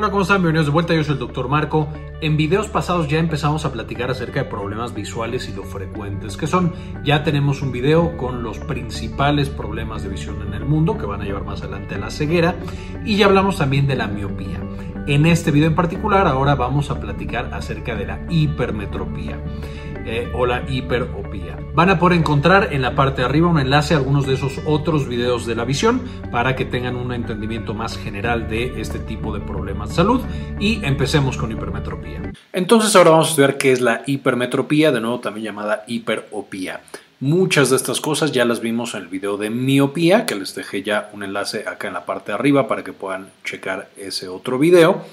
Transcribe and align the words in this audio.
Hola, 0.00 0.08
¿cómo 0.08 0.22
están? 0.22 0.38
Bienvenidos 0.38 0.68
de 0.68 0.72
vuelta, 0.72 0.94
yo 0.94 1.04
soy 1.04 1.12
el 1.12 1.18
Dr. 1.18 1.46
Marco. 1.48 1.86
En 2.22 2.38
videos 2.38 2.68
pasados 2.68 3.06
ya 3.06 3.18
empezamos 3.18 3.66
a 3.66 3.72
platicar 3.72 4.10
acerca 4.10 4.42
de 4.42 4.48
problemas 4.48 4.94
visuales 4.94 5.46
y 5.46 5.52
lo 5.52 5.62
frecuentes 5.62 6.38
que 6.38 6.46
son. 6.46 6.72
Ya 7.04 7.22
tenemos 7.22 7.60
un 7.60 7.70
video 7.70 8.16
con 8.16 8.42
los 8.42 8.58
principales 8.60 9.50
problemas 9.50 10.02
de 10.02 10.08
visión 10.08 10.40
en 10.40 10.54
el 10.54 10.64
mundo 10.64 10.96
que 10.96 11.04
van 11.04 11.20
a 11.20 11.26
llevar 11.26 11.44
más 11.44 11.60
adelante 11.60 11.96
a 11.96 11.98
la 11.98 12.10
ceguera 12.10 12.54
y 13.04 13.18
ya 13.18 13.26
hablamos 13.26 13.58
también 13.58 13.86
de 13.86 13.96
la 13.96 14.06
miopía. 14.06 14.62
En 15.06 15.26
este 15.26 15.50
video 15.50 15.68
en 15.68 15.74
particular 15.74 16.26
ahora 16.26 16.54
vamos 16.54 16.90
a 16.90 16.98
platicar 16.98 17.52
acerca 17.52 17.94
de 17.94 18.06
la 18.06 18.20
hipermetropía 18.30 19.38
eh, 20.06 20.30
o 20.34 20.46
la 20.46 20.64
hiperopía. 20.68 21.58
Van 21.74 21.90
a 21.90 21.98
poder 21.98 22.18
encontrar 22.18 22.72
en 22.72 22.82
la 22.82 22.94
parte 22.94 23.22
de 23.22 23.28
arriba 23.28 23.48
un 23.48 23.60
enlace 23.60 23.94
a 23.94 23.98
algunos 23.98 24.26
de 24.26 24.34
esos 24.34 24.60
otros 24.66 25.08
videos 25.08 25.46
de 25.46 25.54
la 25.54 25.64
visión 25.64 26.02
para 26.30 26.56
que 26.56 26.64
tengan 26.64 26.96
un 26.96 27.12
entendimiento 27.12 27.74
más 27.74 27.96
general 27.96 28.48
de 28.48 28.80
este 28.80 28.98
tipo 28.98 29.32
de 29.32 29.40
problemas 29.40 29.90
de 29.90 29.94
salud 29.94 30.20
y 30.58 30.84
empecemos 30.84 31.36
con 31.36 31.52
hipermetropía. 31.52 32.32
Entonces 32.52 32.94
ahora 32.96 33.10
vamos 33.10 33.28
a 33.28 33.30
estudiar 33.30 33.58
qué 33.58 33.72
es 33.72 33.80
la 33.80 34.02
hipermetropía, 34.06 34.92
de 34.92 35.00
nuevo 35.00 35.20
también 35.20 35.44
llamada 35.44 35.84
hiperopía. 35.86 36.80
Muchas 37.20 37.68
de 37.68 37.76
estas 37.76 38.00
cosas 38.00 38.32
ya 38.32 38.46
las 38.46 38.60
vimos 38.60 38.94
en 38.94 39.02
el 39.02 39.08
video 39.08 39.36
de 39.36 39.50
miopía, 39.50 40.24
que 40.24 40.34
les 40.34 40.54
dejé 40.54 40.82
ya 40.82 41.10
un 41.12 41.22
enlace 41.22 41.64
acá 41.68 41.88
en 41.88 41.92
la 41.92 42.06
parte 42.06 42.32
de 42.32 42.36
arriba 42.36 42.66
para 42.66 42.82
que 42.82 42.94
puedan 42.94 43.28
checar 43.44 43.90
ese 43.98 44.28
otro 44.28 44.58
video. 44.58 45.04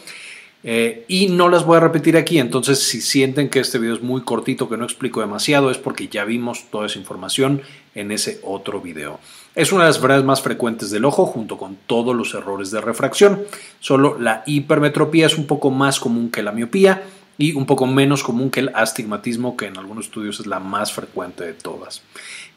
Eh, 0.64 1.06
y 1.08 1.28
no 1.28 1.50
las 1.50 1.66
voy 1.66 1.78
a 1.78 1.82
repetir 1.82 2.18
aquí, 2.18 2.40
entonces 2.40 2.80
si 2.80 3.00
sienten 3.00 3.50
que 3.50 3.60
este 3.60 3.78
video 3.78 3.96
es 3.96 4.02
muy 4.02 4.22
cortito, 4.22 4.68
que 4.68 4.78
no 4.78 4.86
explico 4.86 5.22
demasiado, 5.22 5.70
es 5.70 5.78
porque 5.78 6.08
ya 6.08 6.26
vimos 6.26 6.66
toda 6.72 6.88
esa 6.88 7.00
información 7.00 7.62
en 7.96 8.12
ese 8.12 8.40
otro 8.44 8.82
video. 8.82 9.20
Es 9.56 9.72
una 9.72 9.84
de 9.84 9.90
las 9.90 9.98
enfermedades 9.98 10.26
más 10.26 10.42
frecuentes 10.42 10.90
del 10.90 11.06
ojo 11.06 11.26
junto 11.26 11.58
con 11.58 11.78
todos 11.88 12.16
los 12.16 12.34
errores 12.34 12.70
de 12.72 12.82
refracción. 12.82 13.44
Solo 13.80 14.20
la 14.20 14.44
hipermetropía 14.46 15.26
es 15.28 15.38
un 15.38 15.48
poco 15.48 15.72
más 15.72 16.00
común 16.00 16.32
que 16.32 16.44
la 16.44 16.52
miopía 16.52 17.04
y 17.38 17.54
un 17.54 17.66
poco 17.66 17.86
menos 17.86 18.24
común 18.24 18.50
que 18.50 18.62
el 18.62 18.72
astigmatismo, 18.74 19.58
que 19.58 19.68
en 19.68 19.78
algunos 19.78 20.06
estudios 20.06 20.40
es 20.40 20.48
la 20.48 20.60
más 20.60 20.92
frecuente 20.92 21.44
de 21.44 21.54
todas. 21.54 22.02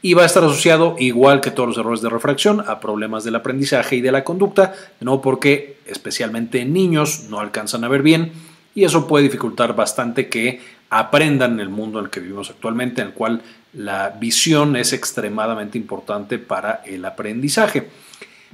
Y 0.03 0.15
va 0.15 0.23
a 0.23 0.27
estar 0.27 0.43
asociado, 0.43 0.97
igual 0.99 1.41
que 1.41 1.51
todos 1.51 1.69
los 1.69 1.79
errores 1.79 2.01
de 2.01 2.09
refracción, 2.09 2.65
a 2.67 2.81
problemas 2.81 3.25
del 3.25 3.37
aprendizaje 3.37 3.97
y 3.97 4.01
de 4.01 4.13
la 4.13 4.25
conducta, 4.25 4.75
no 5.01 5.21
porque 5.21 5.79
especialmente 5.87 6.61
en 6.61 6.73
niños 6.73 7.25
no 7.29 7.41
alcanzan 7.41 7.85
a 7.85 7.89
ver 7.89 8.03
bien 8.03 8.33
y 8.75 8.85
eso 8.85 9.07
puede 9.07 9.25
dificultar 9.25 9.75
bastante 9.75 10.29
que 10.29 10.61
aprendan 10.91 11.55
en 11.55 11.61
el 11.61 11.69
mundo 11.69 11.99
en 11.99 12.07
el 12.07 12.11
que 12.11 12.21
vivimos 12.21 12.51
actualmente, 12.51 13.03
en 13.03 13.09
el 13.09 13.15
cual 13.15 13.43
la 13.73 14.11
visión 14.11 14.77
es 14.77 14.93
extremadamente 14.93 15.79
importante 15.79 16.39
para 16.39 16.83
el 16.87 17.05
aprendizaje. 17.05 17.89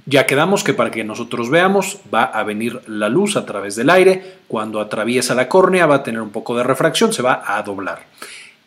Ya 0.05 0.27
quedamos 0.27 0.63
que 0.63 0.75
para 0.75 0.91
que 0.93 1.03
nosotros 1.03 1.51
veamos 1.51 1.99
va 2.15 2.23
a 2.23 2.45
venir 2.45 2.81
la 2.87 3.09
luz 3.09 3.37
a 3.37 3.45
través 3.45 3.75
del 3.75 3.91
aire, 3.91 4.37
cuando 4.47 4.81
atraviesa 4.81 5.35
la 5.35 5.49
córnea 5.49 5.87
va 5.87 5.97
a 5.97 6.03
tener 6.05 6.21
un 6.21 6.31
poco 6.31 6.57
de 6.57 6.63
refracción, 6.63 7.13
se 7.13 7.23
va 7.23 7.43
a 7.45 7.61
doblar. 7.63 8.05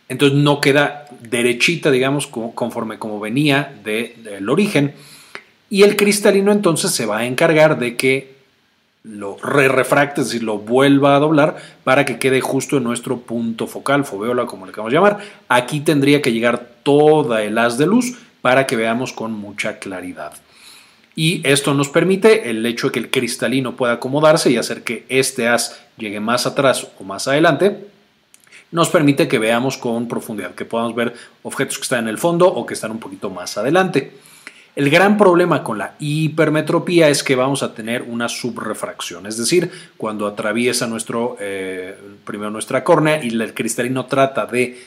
Entonces 0.09 0.37
no 0.37 0.59
queda 0.59 1.05
derechita, 1.21 1.91
digamos, 1.91 2.27
conforme 2.27 2.99
como 2.99 3.21
venía 3.21 3.73
del 3.83 4.49
origen. 4.49 4.95
Y 5.69 5.83
el 5.83 5.95
cristalino 5.95 6.51
entonces 6.51 6.91
se 6.91 7.05
va 7.05 7.19
a 7.19 7.25
encargar 7.25 7.79
de 7.79 7.95
que 7.95 8.39
lo 9.03 9.37
re-refracte, 9.37 10.21
es 10.21 10.27
decir, 10.27 10.43
lo 10.43 10.57
vuelva 10.57 11.15
a 11.15 11.19
doblar 11.19 11.55
para 11.85 12.03
que 12.03 12.19
quede 12.19 12.41
justo 12.41 12.77
en 12.77 12.83
nuestro 12.83 13.19
punto 13.19 13.65
focal, 13.65 14.03
foveola 14.03 14.45
como 14.45 14.65
le 14.65 14.73
queramos 14.73 14.91
llamar. 14.91 15.19
Aquí 15.47 15.79
tendría 15.79 16.21
que 16.21 16.33
llegar 16.33 16.67
toda 16.83 17.43
el 17.43 17.57
haz 17.57 17.77
de 17.77 17.85
luz 17.85 18.17
para 18.41 18.67
que 18.67 18.75
veamos 18.75 19.13
con 19.13 19.31
mucha 19.31 19.79
claridad 19.79 20.33
y 21.19 21.41
esto 21.43 21.73
nos 21.73 21.89
permite 21.89 22.49
el 22.49 22.65
hecho 22.65 22.87
de 22.87 22.93
que 22.93 22.99
el 22.99 23.11
cristalino 23.11 23.75
pueda 23.75 23.91
acomodarse 23.91 24.51
y 24.51 24.55
hacer 24.55 24.85
que 24.85 25.03
este 25.09 25.49
haz 25.49 25.77
llegue 25.97 26.21
más 26.21 26.45
atrás 26.45 26.87
o 26.97 27.03
más 27.03 27.27
adelante, 27.27 27.89
nos 28.71 28.87
permite 28.87 29.27
que 29.27 29.37
veamos 29.37 29.77
con 29.77 30.07
profundidad, 30.07 30.55
que 30.55 30.63
podamos 30.63 30.95
ver 30.95 31.13
objetos 31.43 31.77
que 31.77 31.83
están 31.83 32.05
en 32.05 32.07
el 32.07 32.19
fondo 32.19 32.47
o 32.47 32.65
que 32.65 32.73
están 32.73 32.91
un 32.91 32.99
poquito 32.99 33.29
más 33.29 33.57
adelante. 33.57 34.13
El 34.77 34.89
gran 34.89 35.17
problema 35.17 35.61
con 35.61 35.77
la 35.77 35.95
hipermetropía 35.99 37.09
es 37.09 37.21
que 37.21 37.35
vamos 37.35 37.63
a 37.63 37.73
tener 37.73 38.03
una 38.03 38.29
subrefracción, 38.29 39.25
es 39.25 39.35
decir, 39.35 39.69
cuando 39.97 40.25
atraviesa 40.25 40.87
nuestro, 40.87 41.35
eh, 41.41 41.97
primero 42.23 42.49
nuestra 42.49 42.85
córnea 42.85 43.21
y 43.21 43.27
el 43.27 43.53
cristalino 43.53 44.05
trata 44.05 44.45
de 44.45 44.81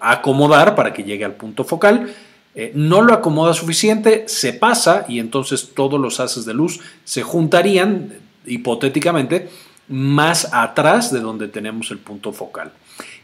acomodar 0.00 0.76
para 0.76 0.92
que 0.92 1.02
llegue 1.02 1.24
al 1.24 1.34
punto 1.34 1.64
focal, 1.64 2.14
eh, 2.58 2.72
no 2.74 3.02
lo 3.02 3.12
acomoda 3.12 3.52
suficiente, 3.52 4.24
se 4.28 4.54
pasa 4.54 5.04
y 5.08 5.20
entonces 5.20 5.74
todos 5.74 6.00
los 6.00 6.20
haces 6.20 6.46
de 6.46 6.54
luz 6.54 6.80
se 7.04 7.22
juntarían, 7.22 8.14
hipotéticamente, 8.46 9.50
más 9.88 10.48
atrás 10.54 11.12
de 11.12 11.20
donde 11.20 11.48
tenemos 11.48 11.90
el 11.90 11.98
punto 11.98 12.32
focal. 12.32 12.72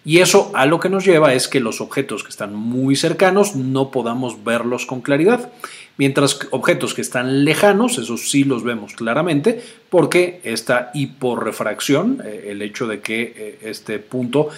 Y 0.05 0.19
eso 0.19 0.51
a 0.55 0.67
lo 0.67 0.81
que 0.81 0.91
nos 0.91 1.07
lleva 1.07 1.33
es 1.33 1.49
que 1.49 1.61
los 1.61 1.81
objetos 1.81 2.25
que 2.25 2.29
están 2.29 2.55
muy 2.55 2.95
cercanos 2.95 3.57
no 3.57 3.91
podamos 3.91 4.45
verlos 4.45 4.85
con 4.85 5.01
claridad, 5.01 5.51
mientras 5.97 6.35
que 6.35 6.49
objetos 6.51 6.93
que 6.93 7.01
están 7.01 7.47
lejanos, 7.47 7.97
esos 7.97 8.31
sí 8.31 8.45
los 8.45 8.65
vemos 8.65 8.93
claramente, 8.93 9.63
porque 9.89 10.41
esta 10.45 10.91
hiporrefracción, 10.93 12.21
eh, 12.25 12.49
el 12.49 12.61
hecho 12.61 12.87
de 12.87 13.01
que 13.01 13.33
eh, 13.35 13.59
este 13.63 13.99
punto 13.99 14.51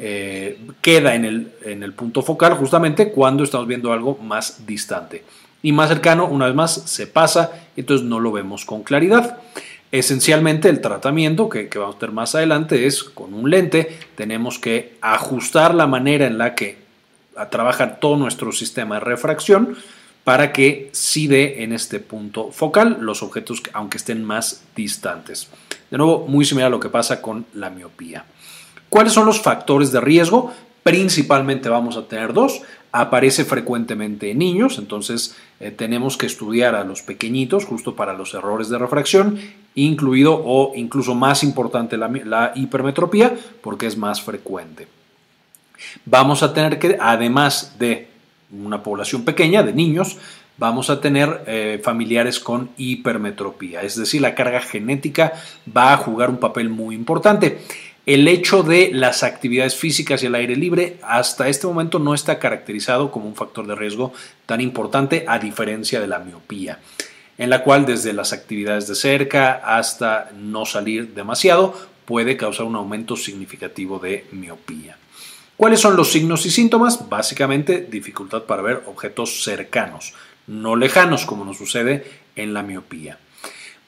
eh, 0.00 0.58
queda 0.80 1.14
en 1.14 1.24
el, 1.24 1.52
en 1.62 1.82
el 1.82 1.92
punto 1.92 2.22
focal 2.22 2.54
justamente 2.54 3.12
cuando 3.12 3.44
estamos 3.44 3.66
viendo 3.66 3.92
algo 3.92 4.18
más 4.22 4.66
distante. 4.66 5.24
Y 5.62 5.72
más 5.72 5.88
cercano, 5.90 6.26
una 6.26 6.46
vez 6.46 6.54
más, 6.54 6.72
se 6.72 7.06
pasa, 7.06 7.52
entonces 7.76 8.06
no 8.06 8.18
lo 8.18 8.32
vemos 8.32 8.64
con 8.64 8.82
claridad. 8.82 9.38
Esencialmente 9.92 10.68
el 10.68 10.80
tratamiento 10.80 11.48
que, 11.48 11.68
vamos 11.74 11.96
a 11.96 11.98
tener 11.98 12.14
más 12.14 12.34
adelante 12.34 12.86
es 12.86 13.02
con 13.02 13.34
un 13.34 13.50
lente, 13.50 13.98
tenemos 14.14 14.58
que 14.58 14.96
ajustar 15.00 15.74
la 15.74 15.86
manera 15.86 16.26
en 16.26 16.38
la 16.38 16.54
que 16.54 16.78
trabaja 17.50 17.96
todo 17.96 18.16
nuestro 18.16 18.52
sistema 18.52 18.96
de 18.96 19.00
refracción 19.00 19.76
para 20.22 20.52
que 20.52 20.90
sí 20.92 21.26
dé 21.26 21.64
en 21.64 21.72
este 21.72 21.98
punto 21.98 22.52
focal 22.52 22.98
los 23.00 23.22
objetos 23.22 23.62
aunque 23.72 23.96
estén 23.98 24.22
más 24.22 24.62
distantes. 24.76 25.48
De 25.90 25.98
nuevo, 25.98 26.26
muy 26.28 26.44
similar 26.44 26.68
a 26.68 26.70
lo 26.70 26.78
que 26.78 26.88
pasa 26.88 27.20
con 27.20 27.46
la 27.54 27.68
miopía. 27.68 28.24
¿Cuáles 28.90 29.12
son 29.12 29.24
los 29.24 29.40
factores 29.40 29.92
de 29.92 30.00
riesgo? 30.00 30.52
Principalmente 30.82 31.68
vamos 31.68 31.96
a 31.96 32.06
tener 32.06 32.32
dos. 32.32 32.62
Aparece 32.92 33.44
frecuentemente 33.44 34.32
en 34.32 34.38
niños, 34.38 34.78
entonces 34.78 35.36
eh, 35.60 35.70
tenemos 35.70 36.16
que 36.16 36.26
estudiar 36.26 36.74
a 36.74 36.82
los 36.82 37.02
pequeñitos 37.02 37.64
justo 37.64 37.94
para 37.94 38.14
los 38.14 38.34
errores 38.34 38.68
de 38.68 38.78
refracción, 38.78 39.38
incluido 39.76 40.42
o 40.44 40.72
incluso 40.74 41.14
más 41.14 41.44
importante 41.44 41.96
la, 41.96 42.52
hipermetropía 42.56 43.36
porque 43.62 43.86
es 43.86 43.96
más 43.96 44.22
frecuente. 44.22 44.88
Vamos 46.04 46.42
a 46.42 46.52
tener 46.52 46.80
que, 46.80 46.98
además 47.00 47.76
de 47.78 48.08
una 48.50 48.82
población 48.82 49.24
pequeña 49.24 49.62
de 49.62 49.72
niños, 49.72 50.18
vamos 50.58 50.90
a 50.90 51.00
tener 51.00 51.44
eh, 51.46 51.80
familiares 51.82 52.40
con 52.40 52.70
hipermetropía, 52.76 53.82
es 53.82 53.94
decir, 53.94 54.20
la 54.20 54.34
carga 54.34 54.60
genética 54.60 55.32
va 55.74 55.92
a 55.92 55.96
jugar 55.96 56.28
un 56.28 56.38
papel 56.38 56.68
muy 56.68 56.96
importante. 56.96 57.60
El 58.06 58.26
hecho 58.28 58.62
de 58.62 58.90
las 58.92 59.22
actividades 59.22 59.74
físicas 59.76 60.22
y 60.22 60.26
el 60.26 60.34
aire 60.34 60.56
libre 60.56 60.96
hasta 61.02 61.48
este 61.48 61.66
momento 61.66 61.98
no 61.98 62.14
está 62.14 62.38
caracterizado 62.38 63.10
como 63.10 63.26
un 63.26 63.36
factor 63.36 63.66
de 63.66 63.74
riesgo 63.74 64.14
tan 64.46 64.62
importante 64.62 65.24
a 65.28 65.38
diferencia 65.38 66.00
de 66.00 66.06
la 66.06 66.18
miopía, 66.18 66.78
en 67.36 67.50
la 67.50 67.62
cual 67.62 67.84
desde 67.84 68.14
las 68.14 68.32
actividades 68.32 68.88
de 68.88 68.94
cerca 68.94 69.60
hasta 69.64 70.30
no 70.34 70.64
salir 70.64 71.12
demasiado 71.14 71.74
puede 72.06 72.38
causar 72.38 72.66
un 72.66 72.76
aumento 72.76 73.16
significativo 73.16 73.98
de 73.98 74.24
miopía. 74.32 74.96
¿Cuáles 75.58 75.80
son 75.80 75.94
los 75.94 76.10
signos 76.10 76.46
y 76.46 76.50
síntomas? 76.50 77.06
Básicamente 77.10 77.86
dificultad 77.90 78.44
para 78.44 78.62
ver 78.62 78.82
objetos 78.86 79.44
cercanos, 79.44 80.14
no 80.46 80.74
lejanos 80.74 81.26
como 81.26 81.44
nos 81.44 81.58
sucede 81.58 82.04
en 82.34 82.54
la 82.54 82.62
miopía. 82.62 83.18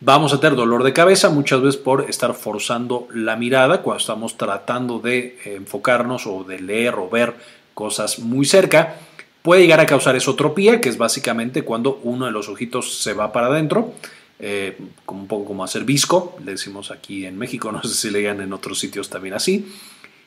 Vamos 0.05 0.33
a 0.33 0.41
tener 0.41 0.57
dolor 0.57 0.83
de 0.83 0.93
cabeza 0.93 1.31
muchas 1.31 1.63
veces 1.63 1.81
por 1.81 2.11
estar 2.11 2.35
forzando 2.35 3.07
la 3.15 3.37
mirada 3.37 3.83
cuando 3.83 4.01
estamos 4.01 4.37
tratando 4.37 4.99
de 4.99 5.39
eh, 5.45 5.55
enfocarnos 5.55 6.27
o 6.27 6.43
de 6.43 6.59
leer 6.59 6.97
o 6.97 7.09
ver 7.09 7.35
cosas 7.73 8.19
muy 8.19 8.45
cerca. 8.45 8.97
Puede 9.43 9.61
llegar 9.61 9.79
a 9.79 9.87
causar 9.87 10.17
esotropía, 10.17 10.81
que 10.81 10.89
es 10.89 10.99
básicamente 10.99 11.63
cuando 11.63 12.01
uno 12.03 12.27
de 12.27 12.33
los 12.33 12.49
ojitos 12.49 12.99
se 12.99 13.13
va 13.13 13.33
para 13.33 13.47
adentro, 13.47 13.93
eh, 14.41 14.77
como 15.07 15.21
un 15.21 15.29
poco 15.29 15.45
como 15.45 15.63
hacer 15.63 15.85
visco, 15.85 16.37
le 16.45 16.51
decimos 16.51 16.91
aquí 16.91 17.25
en 17.25 17.39
México, 17.39 17.71
no 17.73 17.81
sé 17.85 17.95
si 17.95 18.11
le 18.11 18.19
digan 18.19 18.41
en 18.41 18.53
otros 18.53 18.81
sitios 18.81 19.09
también 19.09 19.35
así. 19.35 19.73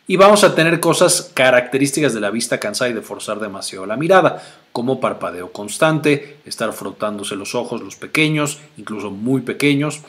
Y 0.07 0.17
vamos 0.17 0.43
a 0.43 0.53
tener 0.53 0.79
cosas 0.79 1.31
características 1.33 2.13
de 2.13 2.21
la 2.21 2.29
vista 2.29 2.59
cansada 2.59 2.91
y 2.91 2.93
de 2.93 3.01
forzar 3.01 3.39
demasiado 3.39 3.87
la 3.87 3.97
mirada, 3.97 4.43
como 4.71 4.99
parpadeo 4.99 5.51
constante, 5.51 6.37
estar 6.45 6.73
frotándose 6.73 7.35
los 7.35 7.55
ojos, 7.55 7.81
los 7.81 7.95
pequeños, 7.95 8.59
incluso 8.77 9.09
muy 9.09 9.41
pequeños. 9.41 10.01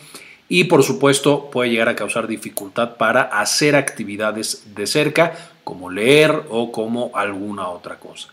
Y 0.51 0.65
por 0.65 0.83
supuesto 0.83 1.51
puede 1.51 1.71
llegar 1.71 1.89
a 1.89 1.97
causar 1.97 2.27
dificultad 2.27 2.97
para 2.97 3.23
hacer 3.23 3.75
actividades 3.75 4.65
de 4.75 4.87
cerca, 4.87 5.35
como 5.65 5.91
leer 5.91 6.43
o 6.51 6.71
como 6.73 7.11
alguna 7.15 7.69
otra 7.69 7.99
cosa. 7.99 8.29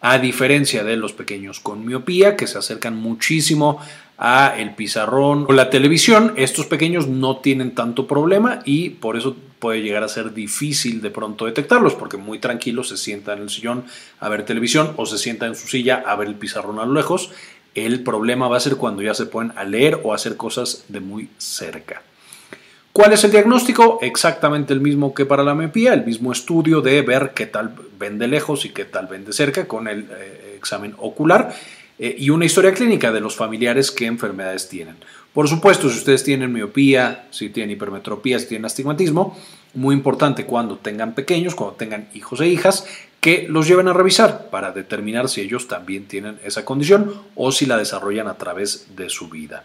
A 0.00 0.18
diferencia 0.18 0.84
de 0.84 0.96
los 0.96 1.12
pequeños 1.12 1.58
con 1.58 1.84
miopía, 1.84 2.36
que 2.36 2.46
se 2.46 2.58
acercan 2.58 2.96
muchísimo 2.96 3.80
a 4.18 4.54
el 4.56 4.76
pizarrón 4.76 5.46
o 5.48 5.52
la 5.52 5.68
televisión, 5.68 6.32
estos 6.36 6.66
pequeños 6.66 7.08
no 7.08 7.38
tienen 7.38 7.74
tanto 7.74 8.06
problema 8.06 8.60
y 8.64 8.90
por 8.90 9.16
eso 9.16 9.36
puede 9.58 9.82
llegar 9.82 10.02
a 10.02 10.08
ser 10.08 10.34
difícil 10.34 11.00
de 11.00 11.10
pronto 11.10 11.46
detectarlos 11.46 11.94
porque 11.94 12.16
muy 12.16 12.38
tranquilos 12.38 12.88
se 12.88 12.96
sientan 12.96 13.38
en 13.38 13.44
el 13.44 13.50
sillón 13.50 13.84
a 14.20 14.28
ver 14.28 14.44
televisión 14.44 14.94
o 14.96 15.06
se 15.06 15.18
sientan 15.18 15.50
en 15.50 15.54
su 15.54 15.68
silla 15.68 16.02
a 16.06 16.16
ver 16.16 16.28
el 16.28 16.34
pizarrón 16.34 16.78
a 16.78 16.86
lo 16.86 16.94
lejos. 16.94 17.30
El 17.74 18.02
problema 18.02 18.48
va 18.48 18.56
a 18.56 18.60
ser 18.60 18.76
cuando 18.76 19.02
ya 19.02 19.14
se 19.14 19.26
ponen 19.26 19.56
a 19.56 19.64
leer 19.64 20.00
o 20.02 20.14
hacer 20.14 20.36
cosas 20.36 20.84
de 20.88 21.00
muy 21.00 21.28
cerca. 21.38 22.02
¿Cuál 22.92 23.12
es 23.12 23.22
el 23.22 23.30
diagnóstico? 23.30 24.00
Exactamente 24.02 24.72
el 24.72 24.80
mismo 24.80 25.14
que 25.14 25.24
para 25.24 25.44
la 25.44 25.54
miopía, 25.54 25.94
el 25.94 26.04
mismo 26.04 26.32
estudio 26.32 26.80
de 26.80 27.02
ver 27.02 27.32
qué 27.34 27.46
tal 27.46 27.72
ven 27.98 28.18
de 28.18 28.26
lejos 28.26 28.64
y 28.64 28.70
qué 28.70 28.84
tal 28.84 29.06
ven 29.06 29.24
de 29.24 29.32
cerca 29.32 29.68
con 29.68 29.86
el 29.86 30.08
eh, 30.10 30.54
examen 30.56 30.94
ocular 30.98 31.54
eh, 31.98 32.16
y 32.18 32.30
una 32.30 32.44
historia 32.44 32.72
clínica 32.72 33.12
de 33.12 33.20
los 33.20 33.36
familiares 33.36 33.90
qué 33.90 34.06
enfermedades 34.06 34.68
tienen. 34.68 34.96
Por 35.38 35.46
supuesto, 35.46 35.88
si 35.88 35.98
ustedes 35.98 36.24
tienen 36.24 36.52
miopía, 36.52 37.28
si 37.30 37.48
tienen 37.48 37.70
hipermetropía, 37.70 38.40
si 38.40 38.46
tienen 38.46 38.64
astigmatismo, 38.64 39.38
muy 39.72 39.94
importante 39.94 40.44
cuando 40.46 40.78
tengan 40.78 41.14
pequeños, 41.14 41.54
cuando 41.54 41.76
tengan 41.76 42.08
hijos 42.12 42.40
e 42.40 42.48
hijas, 42.48 42.86
que 43.20 43.46
los 43.48 43.68
lleven 43.68 43.86
a 43.86 43.92
revisar 43.92 44.50
para 44.50 44.72
determinar 44.72 45.28
si 45.28 45.40
ellos 45.40 45.68
también 45.68 46.08
tienen 46.08 46.40
esa 46.44 46.64
condición 46.64 47.22
o 47.36 47.52
si 47.52 47.66
la 47.66 47.76
desarrollan 47.76 48.26
a 48.26 48.36
través 48.36 48.96
de 48.96 49.08
su 49.10 49.28
vida. 49.28 49.62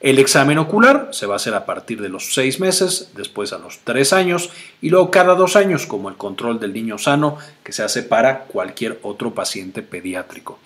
El 0.00 0.18
examen 0.18 0.56
ocular 0.56 1.10
se 1.12 1.26
va 1.26 1.34
a 1.34 1.36
hacer 1.36 1.52
a 1.52 1.66
partir 1.66 2.00
de 2.00 2.08
los 2.08 2.32
seis 2.32 2.58
meses, 2.58 3.10
después 3.14 3.52
a 3.52 3.58
los 3.58 3.80
tres 3.84 4.14
años 4.14 4.48
y 4.80 4.88
luego 4.88 5.10
cada 5.10 5.34
dos 5.34 5.54
años 5.54 5.84
como 5.84 6.08
el 6.08 6.16
control 6.16 6.58
del 6.58 6.72
niño 6.72 6.96
sano 6.96 7.36
que 7.62 7.74
se 7.74 7.82
hace 7.82 8.02
para 8.02 8.44
cualquier 8.44 8.98
otro 9.02 9.34
paciente 9.34 9.82
pediátrico. 9.82 10.58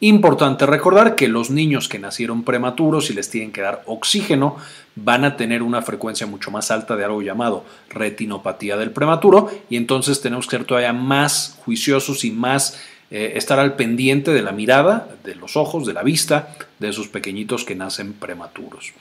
Importante 0.00 0.64
recordar 0.64 1.16
que 1.16 1.26
los 1.26 1.50
niños 1.50 1.88
que 1.88 1.98
nacieron 1.98 2.44
prematuros 2.44 3.10
y 3.10 3.14
les 3.14 3.30
tienen 3.30 3.50
que 3.50 3.62
dar 3.62 3.82
oxígeno 3.86 4.56
van 4.94 5.24
a 5.24 5.36
tener 5.36 5.60
una 5.62 5.82
frecuencia 5.82 6.24
mucho 6.24 6.52
más 6.52 6.70
alta 6.70 6.94
de 6.94 7.04
algo 7.04 7.20
llamado 7.20 7.64
retinopatía 7.90 8.76
del 8.76 8.92
prematuro 8.92 9.50
y 9.68 9.76
entonces 9.76 10.20
tenemos 10.20 10.46
que 10.46 10.56
ser 10.56 10.64
todavía 10.64 10.92
más 10.92 11.58
juiciosos 11.64 12.24
y 12.24 12.30
más 12.30 12.80
eh, 13.10 13.32
estar 13.34 13.58
al 13.58 13.74
pendiente 13.74 14.32
de 14.32 14.42
la 14.42 14.52
mirada, 14.52 15.08
de 15.24 15.34
los 15.34 15.56
ojos, 15.56 15.84
de 15.84 15.94
la 15.94 16.04
vista 16.04 16.54
de 16.78 16.90
esos 16.90 17.08
pequeñitos 17.08 17.64
que 17.64 17.74
nacen 17.74 18.12
prematuros. 18.12 18.92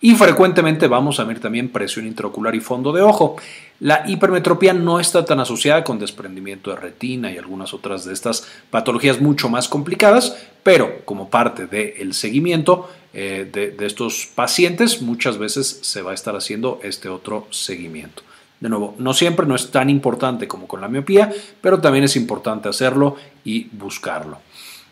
Y 0.00 0.14
frecuentemente 0.14 0.86
vamos 0.86 1.18
a 1.18 1.24
ver 1.24 1.40
también 1.40 1.70
presión 1.70 2.06
intraocular 2.06 2.54
y 2.54 2.60
fondo 2.60 2.92
de 2.92 3.02
ojo. 3.02 3.36
La 3.80 4.04
hipermetropía 4.06 4.72
no 4.72 5.00
está 5.00 5.24
tan 5.24 5.40
asociada 5.40 5.82
con 5.82 5.98
desprendimiento 5.98 6.70
de 6.70 6.76
retina 6.76 7.32
y 7.32 7.38
algunas 7.38 7.74
otras 7.74 8.04
de 8.04 8.12
estas 8.12 8.46
patologías 8.70 9.20
mucho 9.20 9.48
más 9.48 9.68
complicadas, 9.68 10.36
pero 10.62 11.04
como 11.04 11.30
parte 11.30 11.66
del 11.66 12.14
seguimiento 12.14 12.88
eh, 13.12 13.48
de 13.52 13.86
estos 13.86 14.28
pacientes 14.32 15.02
muchas 15.02 15.38
veces 15.38 15.80
se 15.82 16.02
va 16.02 16.12
a 16.12 16.14
estar 16.14 16.36
haciendo 16.36 16.78
este 16.82 17.08
otro 17.08 17.48
seguimiento. 17.50 18.22
De 18.60 18.68
nuevo, 18.68 18.94
no 18.98 19.14
siempre 19.14 19.46
no 19.46 19.54
es 19.54 19.70
tan 19.70 19.88
importante 19.88 20.48
como 20.48 20.66
con 20.66 20.80
la 20.80 20.88
miopía, 20.88 21.32
pero 21.60 21.80
también 21.80 22.04
es 22.04 22.16
importante 22.16 22.68
hacerlo 22.68 23.16
y 23.44 23.68
buscarlo. 23.72 24.38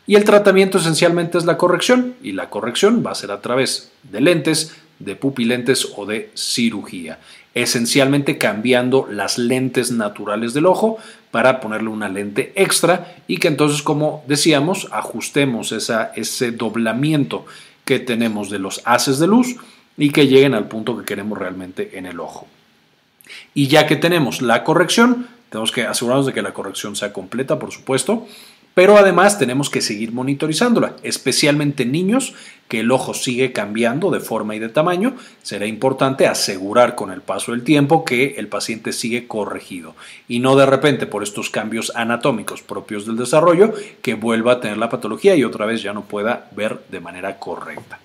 Y 0.06 0.14
el 0.14 0.24
tratamiento 0.24 0.78
esencialmente 0.78 1.36
es 1.36 1.44
la 1.44 1.58
corrección, 1.58 2.14
y 2.22 2.32
la 2.32 2.48
corrección 2.48 3.02
va 3.04 3.10
a 3.10 3.16
ser 3.16 3.32
a 3.32 3.40
través 3.40 3.90
de 4.04 4.20
lentes, 4.20 4.76
de 4.98 5.16
pupilentes 5.16 5.88
o 5.96 6.06
de 6.06 6.30
cirugía, 6.34 7.18
esencialmente 7.54 8.38
cambiando 8.38 9.08
las 9.10 9.38
lentes 9.38 9.90
naturales 9.90 10.54
del 10.54 10.66
ojo 10.66 10.98
para 11.30 11.60
ponerle 11.60 11.88
una 11.88 12.08
lente 12.08 12.52
extra 12.56 13.16
y 13.26 13.38
que 13.38 13.48
entonces, 13.48 13.82
como 13.82 14.24
decíamos, 14.26 14.88
ajustemos 14.92 15.72
esa, 15.72 16.12
ese 16.14 16.50
doblamiento 16.52 17.46
que 17.84 17.98
tenemos 17.98 18.50
de 18.50 18.58
los 18.58 18.82
haces 18.84 19.18
de 19.18 19.26
luz 19.26 19.56
y 19.96 20.10
que 20.10 20.26
lleguen 20.26 20.54
al 20.54 20.68
punto 20.68 20.98
que 20.98 21.04
queremos 21.04 21.38
realmente 21.38 21.98
en 21.98 22.06
el 22.06 22.20
ojo. 22.20 22.46
Y 23.54 23.68
ya 23.68 23.86
que 23.86 23.96
tenemos 23.96 24.42
la 24.42 24.64
corrección, 24.64 25.28
tenemos 25.50 25.72
que 25.72 25.84
asegurarnos 25.84 26.26
de 26.26 26.32
que 26.32 26.42
la 26.42 26.52
corrección 26.52 26.96
sea 26.96 27.12
completa, 27.12 27.58
por 27.58 27.72
supuesto, 27.72 28.26
pero 28.76 28.98
además 28.98 29.38
tenemos 29.38 29.70
que 29.70 29.80
seguir 29.80 30.12
monitorizándola, 30.12 30.96
especialmente 31.02 31.84
en 31.84 31.92
niños 31.92 32.34
que 32.68 32.80
el 32.80 32.90
ojo 32.90 33.14
sigue 33.14 33.50
cambiando 33.50 34.10
de 34.10 34.20
forma 34.20 34.54
y 34.54 34.58
de 34.58 34.68
tamaño. 34.68 35.14
Será 35.42 35.64
importante 35.64 36.26
asegurar 36.26 36.94
con 36.94 37.10
el 37.10 37.22
paso 37.22 37.52
del 37.52 37.64
tiempo 37.64 38.04
que 38.04 38.34
el 38.36 38.48
paciente 38.48 38.92
sigue 38.92 39.26
corregido 39.26 39.94
y 40.28 40.40
no 40.40 40.56
de 40.56 40.66
repente 40.66 41.06
por 41.06 41.22
estos 41.22 41.48
cambios 41.48 41.90
anatómicos 41.96 42.60
propios 42.60 43.06
del 43.06 43.16
desarrollo 43.16 43.72
que 44.02 44.12
vuelva 44.12 44.52
a 44.52 44.60
tener 44.60 44.76
la 44.76 44.90
patología 44.90 45.34
y 45.36 45.44
otra 45.44 45.64
vez 45.64 45.82
ya 45.82 45.94
no 45.94 46.04
pueda 46.04 46.50
ver 46.54 46.80
de 46.90 47.00
manera 47.00 47.38
correcta. 47.38 47.98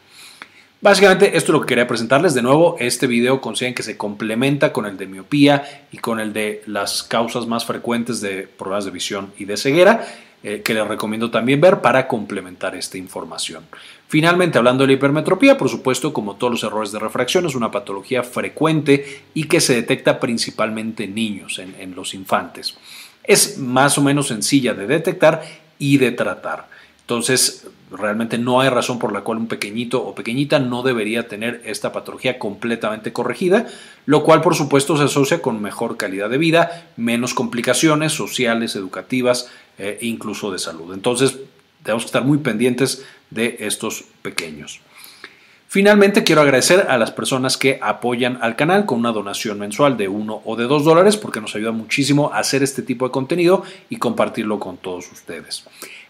Básicamente 0.80 1.36
esto 1.36 1.52
es 1.52 1.54
lo 1.54 1.62
que 1.62 1.68
quería 1.68 1.86
presentarles. 1.86 2.34
De 2.34 2.42
nuevo, 2.42 2.78
este 2.80 3.08
video 3.08 3.42
consiguen 3.42 3.76
que 3.76 3.84
se 3.84 3.98
complementa 3.98 4.72
con 4.72 4.86
el 4.86 4.96
de 4.96 5.06
miopía 5.06 5.86
y 5.92 5.98
con 5.98 6.22
el 6.22 6.32
de 6.32 6.64
las 6.66 7.04
causas 7.04 7.46
más 7.46 7.66
frecuentes 7.66 8.22
de 8.22 8.48
problemas 8.48 8.86
de 8.86 8.92
visión 8.92 9.34
y 9.38 9.44
de 9.44 9.58
ceguera, 9.58 10.08
eh, 10.44 10.62
que 10.64 10.74
les 10.74 10.88
recomiendo 10.88 11.30
también 11.30 11.62
ver 11.62 11.82
para 11.82 12.08
complementar 12.08 12.76
esta 12.76 12.98
información. 12.98 13.64
Finalmente, 14.08 14.58
hablando 14.58 14.84
de 14.84 14.88
la 14.88 14.94
hipermetropía, 14.94 15.58
por 15.58 15.70
supuesto, 15.70 16.14
como 16.14 16.36
todos 16.36 16.52
los 16.52 16.64
errores 16.64 16.92
de 16.92 17.00
refracción, 17.00 17.46
es 17.46 17.56
una 17.56 17.72
patología 17.72 18.24
frecuente 18.24 19.24
y 19.34 19.44
que 19.44 19.62
se 19.62 19.76
detecta 19.76 20.20
principalmente 20.20 21.04
en 21.04 21.16
niños, 21.16 21.60
en 21.60 21.96
los 21.96 22.14
infantes. 22.14 22.76
Es 23.24 23.58
más 23.60 23.98
o 23.98 24.02
menos 24.02 24.28
sencilla 24.28 24.74
de 24.74 24.88
detectar 24.88 25.44
y 25.78 25.98
de 25.98 26.12
tratar. 26.12 26.71
Entonces, 27.12 27.68
realmente 27.92 28.38
no 28.38 28.62
hay 28.62 28.70
razón 28.70 28.98
por 28.98 29.12
la 29.12 29.20
cual 29.20 29.40
un 29.40 29.48
pequeñito 29.48 30.02
o 30.02 30.16
pequeñita 30.16 30.60
no 30.60 30.82
debería 30.82 31.28
tener 31.28 31.62
esta 31.66 31.92
patología 31.92 32.40
completamente 32.40 33.12
corregida, 33.12 33.68
lo 34.06 34.24
cual 34.24 34.40
por 34.40 34.56
supuesto 34.56 34.96
se 34.96 35.04
asocia 35.04 35.42
con 35.42 35.62
mejor 35.62 35.98
calidad 35.98 36.30
de 36.30 36.38
vida, 36.38 36.88
menos 36.96 37.34
complicaciones 37.34 38.14
sociales, 38.14 38.78
educativas 38.78 39.50
e 39.78 39.98
incluso 40.04 40.54
de 40.54 40.60
salud. 40.60 40.94
Entonces, 40.94 41.38
tenemos 41.84 42.04
que 42.04 42.08
estar 42.08 42.24
muy 42.24 42.38
pendientes 42.38 43.04
de 43.30 43.58
estos 43.60 44.06
pequeños. 44.22 44.80
Finalmente, 45.68 46.24
quiero 46.24 46.42
agradecer 46.42 46.88
a 46.90 46.98
las 46.98 47.12
personas 47.12 47.58
que 47.58 47.78
apoyan 47.82 48.40
al 48.42 48.56
canal 48.56 48.86
con 48.86 49.00
una 49.00 49.12
donación 49.12 49.60
mensual 49.60 49.98
de 49.98 50.08
1 50.08 50.44
o 50.46 50.56
de 50.56 50.64
2 50.64 50.86
dólares 50.86 51.18
porque 51.18 51.42
nos 51.42 51.56
ayuda 51.56 51.72
muchísimo 51.74 52.32
a 52.34 52.40
hacer 52.40 52.64
este 52.64 52.82
tipo 52.82 53.06
de 53.06 53.12
contenido 53.12 53.64
y 53.90 53.98
compartirlo 53.98 54.60
con 54.60 54.78
todos 54.78 55.12
ustedes. 55.12 55.66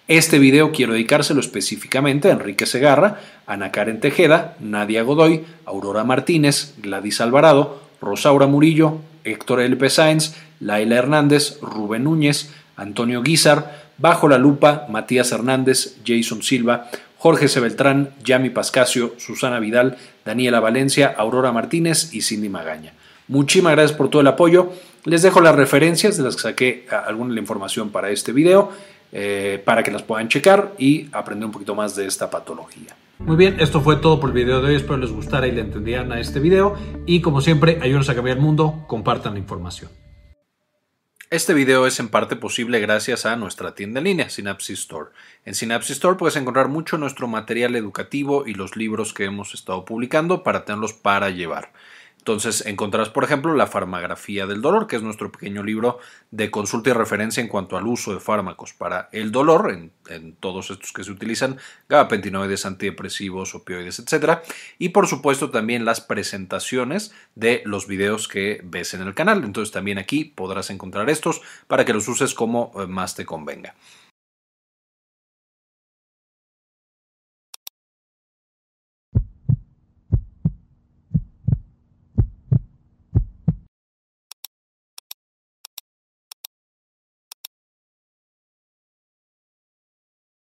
Este 0.08 0.40
video 0.40 0.72
quiero 0.72 0.94
dedicárselo 0.94 1.40
específicamente 1.40 2.28
a 2.30 2.32
Enrique 2.32 2.66
Segarra, 2.66 3.20
Ana 3.46 3.72
Karen 3.72 4.00
Tejeda, 4.00 4.56
Nadia 4.60 5.04
Godoy, 5.04 5.46
Aurora 5.66 6.04
Martínez, 6.04 6.74
Gladys 6.78 7.22
Alvarado, 7.22 7.82
Rosaura 8.02 8.48
Murillo, 8.48 8.98
Héctor 9.24 9.62
L. 9.62 9.90
Sáenz, 9.90 10.36
Laila 10.60 10.96
Hernández, 10.98 11.60
Rubén 11.62 12.06
Núñez, 12.06 12.50
Antonio 12.76 13.22
Guizar, 13.22 13.80
Bajo 13.98 14.28
la 14.28 14.40
Lupa, 14.40 14.88
Matías 14.90 15.32
Hernández, 15.32 15.98
Jason 16.06 16.42
Silva, 16.42 16.90
Jorge 17.20 17.48
Sebeltrán, 17.48 18.10
Yami 18.26 18.50
Pascasio, 18.50 19.14
Susana 19.20 19.60
Vidal, 19.60 19.98
Daniela 20.26 20.60
Valencia, 20.60 21.14
Aurora 21.16 21.52
Martínez 21.52 22.12
y 22.12 22.24
Cindy 22.24 22.50
Magaña. 22.50 22.94
Muchísimas 23.28 23.74
gracias 23.74 23.96
por 23.96 24.10
todo 24.10 24.22
el 24.22 24.28
apoyo. 24.28 24.74
Les 25.06 25.22
dejo 25.22 25.40
las 25.40 25.56
referencias 25.56 26.18
de 26.18 26.24
las 26.24 26.36
que 26.36 26.42
saqué 26.42 26.88
alguna 27.06 27.30
de 27.30 27.36
la 27.36 27.42
información 27.42 27.92
para 27.92 28.10
este 28.10 28.34
video. 28.34 28.72
Eh, 29.14 29.62
para 29.66 29.84
que 29.84 29.92
las 29.92 30.04
puedan 30.04 30.30
checar 30.30 30.74
y 30.78 31.10
aprender 31.12 31.46
un 31.46 31.52
poquito 31.52 31.76
más 31.76 31.96
de 31.96 32.06
esta 32.06 32.30
patología. 32.30 32.96
Muy 33.20 33.36
bien, 33.36 33.60
esto 33.60 33.82
fue 33.82 33.98
todo 33.98 34.20
por 34.20 34.30
el 34.30 34.36
video 34.36 34.62
de 34.62 34.70
hoy. 34.70 34.76
Espero 34.76 34.98
les 34.98 35.12
gustara 35.12 35.48
y 35.48 35.52
le 35.52 35.62
entendieran 35.62 36.12
a 36.12 36.20
este 36.20 36.40
video. 36.40 36.76
Y 37.06 37.22
como 37.22 37.42
siempre, 37.42 37.78
ayúdenos 37.82 38.10
a 38.10 38.16
cambiar 38.16 38.38
el 38.38 38.44
mundo, 38.44 38.86
compartan 38.88 39.34
la 39.34 39.40
información. 39.40 39.92
Este 41.30 41.54
video 41.54 41.88
es 41.88 42.00
en 42.00 42.10
parte 42.10 42.36
posible 42.36 42.80
gracias 42.80 43.26
a 43.26 43.38
nuestra 43.38 43.74
tienda 43.74 44.00
en 44.00 44.06
línea, 44.06 44.30
Synapsis 44.30 44.80
Store. 44.80 45.12
En 45.46 45.56
Synapsis 45.56 45.92
Store 45.92 46.18
puedes 46.18 46.36
encontrar 46.36 46.68
mucho 46.68 46.98
nuestro 46.98 47.28
material 47.28 47.76
educativo 47.76 48.46
y 48.46 48.54
los 48.54 48.76
libros 48.76 49.14
que 49.14 49.26
hemos 49.26 49.54
estado 49.54 49.86
publicando 49.86 50.44
para 50.44 50.66
tenerlos 50.66 50.92
para 50.92 51.30
llevar. 51.30 51.72
Entonces 52.22 52.68
encontrarás, 52.68 53.10
por 53.10 53.24
ejemplo, 53.24 53.56
la 53.56 53.66
farmagrafía 53.66 54.46
del 54.46 54.62
dolor, 54.62 54.86
que 54.86 54.96
es 54.96 55.02
nuestro 55.02 55.32
pequeño 55.32 55.64
libro 55.64 55.98
de 56.30 56.52
consulta 56.52 56.92
y 56.92 56.94
referencia 56.94 57.42
en 57.42 57.48
cuanto 57.48 57.78
al 57.78 57.88
uso 57.88 58.14
de 58.14 58.20
fármacos 58.20 58.74
para 58.74 59.10
el 59.12 59.32
dolor, 59.32 59.72
en, 59.72 60.36
todos 60.40 60.70
estos 60.70 60.94
que 60.94 61.04
se 61.04 61.12
utilizan, 61.12 61.58
gabapentinoides, 61.90 62.68
antidepresivos, 62.68 63.56
opioides, 63.56 63.98
etc. 63.98 64.42
Y 64.78 64.90
por 64.90 65.08
supuesto 65.08 65.50
también 65.50 65.84
las 65.84 66.00
presentaciones 66.00 67.12
de 67.34 67.64
los 67.66 67.88
videos 67.88 68.28
que 68.28 68.62
ves 68.64 68.94
en 68.94 69.02
el 69.02 69.16
canal. 69.16 69.44
Entonces 69.44 69.72
también 69.72 69.98
aquí 69.98 70.24
podrás 70.26 70.70
encontrar 70.70 71.10
estos 71.10 71.42
para 71.66 71.86
que 71.86 71.94
los 71.94 72.08
uses 72.08 72.36
como 72.36 72.72
eh, 72.76 72.86
más 72.86 73.16
te 73.16 73.26
convenga. 73.26 73.74